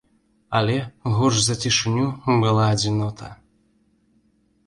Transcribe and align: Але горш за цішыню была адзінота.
Але 0.59 0.77
горш 1.17 1.37
за 1.47 1.55
цішыню 1.65 2.07
была 2.45 2.63
адзінота. 2.73 3.27